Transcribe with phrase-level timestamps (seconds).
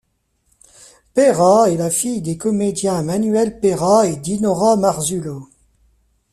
[1.13, 5.47] Pêra est la fille des comédiens Manuel Péra et Dinorah Marzullo.